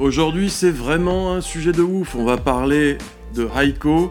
[0.00, 2.14] Aujourd'hui, c'est vraiment un sujet de ouf.
[2.14, 2.96] On va parler
[3.34, 4.10] de Heiko,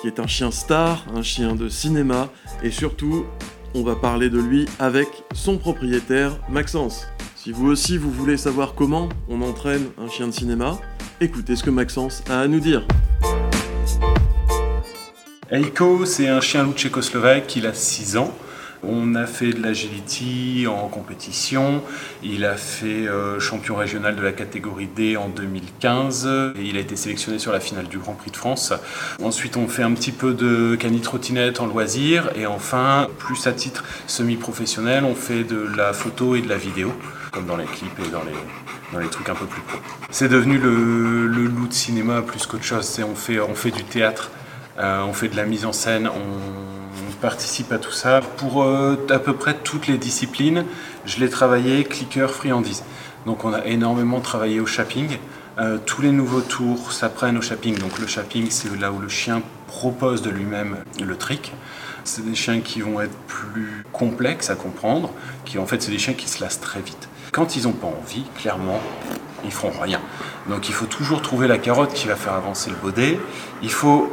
[0.00, 2.28] qui est un chien star, un chien de cinéma,
[2.62, 3.26] et surtout,
[3.74, 7.08] on va parler de lui avec son propriétaire, Maxence.
[7.34, 10.78] Si vous aussi vous voulez savoir comment on entraîne un chien de cinéma,
[11.20, 12.86] écoutez ce que Maxence a à nous dire.
[15.50, 18.32] Heiko, c'est un chien loup tchécoslovaque, il a 6 ans.
[18.88, 21.82] On a fait de l'agility en compétition.
[22.22, 26.80] Il a fait euh, champion régional de la catégorie D en 2015 et il a
[26.80, 28.72] été sélectionné sur la finale du Grand Prix de France.
[29.22, 33.84] Ensuite, on fait un petit peu de canitrottinette en loisir et enfin, plus à titre
[34.06, 36.92] semi-professionnel, on fait de la photo et de la vidéo,
[37.32, 38.32] comme dans les clips et dans les,
[38.92, 39.78] dans les trucs un peu plus pro.
[40.10, 43.00] C'est devenu le, le loup de cinéma plus qu'autre chose.
[43.08, 44.30] On fait, on fait du théâtre,
[44.78, 46.73] euh, on fait de la mise en scène, on
[47.24, 48.20] participe à tout ça.
[48.36, 50.66] Pour euh, à peu près toutes les disciplines,
[51.06, 52.84] je l'ai travaillé clicker friandise.
[53.24, 55.08] Donc on a énormément travaillé au shopping.
[55.58, 57.78] Euh, tous les nouveaux tours s'apprennent au shopping.
[57.78, 61.52] Donc le shopping, c'est là où le chien propose de lui-même le trick.
[62.04, 65.10] C'est des chiens qui vont être plus complexes à comprendre,
[65.46, 67.08] qui en fait c'est des chiens qui se lassent très vite.
[67.32, 68.82] Quand ils n'ont pas envie, clairement,
[69.46, 70.02] ils feront rien.
[70.50, 73.18] Donc il faut toujours trouver la carotte qui va faire avancer le baudet.
[73.62, 74.12] Il faut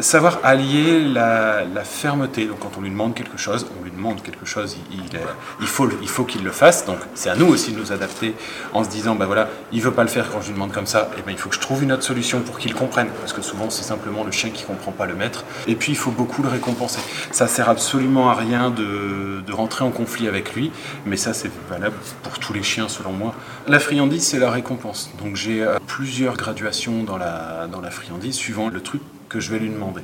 [0.00, 2.46] savoir allier la, fermeté.
[2.46, 5.00] Donc quand on lui demande quelque chose, on lui demande quelque chose, il,
[5.60, 6.86] il, faut, il faut qu'il le fasse.
[6.86, 8.34] Donc c'est à nous aussi de nous adapter
[8.72, 10.86] en se disant, ben voilà, il veut pas le faire quand je lui demande comme
[10.86, 13.08] ça, et ben il faut que je trouve une autre solution pour qu'il comprenne.
[13.20, 15.44] Parce que souvent c'est simplement le chien qui comprend pas le maître.
[15.66, 17.00] Et puis il faut beaucoup le récompenser.
[17.30, 20.72] Ça sert absolument à rien de, de rentrer en conflit avec lui,
[21.06, 23.34] mais ça c'est valable pour tous les chiens selon moi.
[23.68, 25.10] La friandise c'est la récompense.
[25.22, 29.02] Donc j'ai euh, plusieurs graduations dans la, dans la friandise suivant le truc
[29.34, 30.02] que je vais lui demander.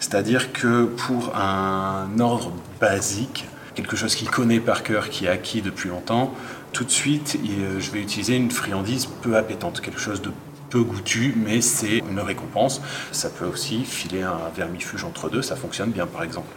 [0.00, 5.62] C'est-à-dire que pour un ordre basique, quelque chose qu'il connaît par cœur, qui est acquis
[5.62, 6.34] depuis longtemps,
[6.74, 10.30] tout de suite, euh, je vais utiliser une friandise peu appétante, quelque chose de
[10.68, 12.82] peu goûtu, mais c'est une récompense.
[13.12, 16.48] Ça peut aussi filer un vermifuge entre deux, ça fonctionne bien par exemple.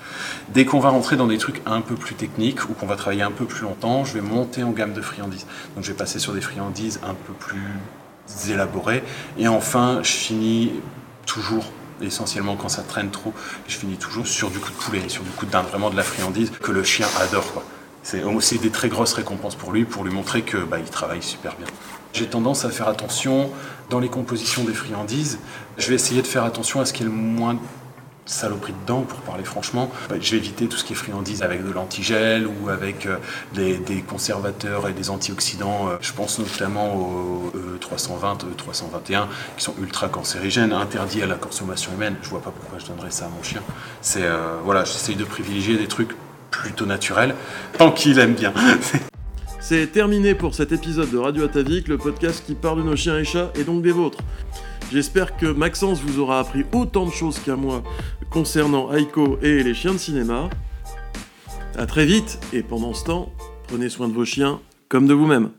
[0.49, 3.21] Dès qu'on va rentrer dans des trucs un peu plus techniques ou qu'on va travailler
[3.21, 5.45] un peu plus longtemps, je vais monter en gamme de friandises.
[5.75, 9.03] Donc je vais passer sur des friandises un peu plus élaborées.
[9.37, 10.73] Et enfin, je finis
[11.25, 11.71] toujours
[12.01, 13.33] essentiellement quand ça traîne trop,
[13.67, 15.97] je finis toujours sur du coup de poulet, sur du coup de dinde, vraiment de
[15.97, 17.51] la friandise que le chien adore.
[17.53, 17.63] Quoi.
[18.03, 21.21] C'est aussi des très grosses récompenses pour lui, pour lui montrer que bah, il travaille
[21.21, 21.67] super bien.
[22.13, 23.51] J'ai tendance à faire attention
[23.89, 25.39] dans les compositions des friandises.
[25.77, 27.59] Je vais essayer de faire attention à ce qui est le moins
[28.29, 29.91] saloperie dedans, pour parler franchement.
[30.09, 33.17] Bah, je tout ce qui est friandise avec de l'antigel ou avec euh,
[33.53, 35.89] des, conservateurs et des antioxydants.
[35.89, 39.25] Euh, je pense notamment aux E320, E321,
[39.57, 42.15] qui sont ultra cancérigènes, interdits à la consommation humaine.
[42.21, 43.61] Je vois pas pourquoi je donnerais ça à mon chien.
[44.01, 46.15] C'est euh, voilà, j'essaye de privilégier des trucs
[46.51, 47.35] plutôt naturels,
[47.77, 48.53] tant qu'il aime bien.
[49.59, 53.17] C'est terminé pour cet épisode de Radio Atavik, le podcast qui parle de nos chiens
[53.19, 54.19] et chats et donc des vôtres.
[54.91, 57.83] J'espère que Maxence vous aura appris autant de choses qu'à moi
[58.31, 60.49] concernant Aiko et les chiens de cinéma.
[61.77, 63.31] A très vite, et pendant ce temps,
[63.67, 65.51] prenez soin de vos chiens comme de vous-même.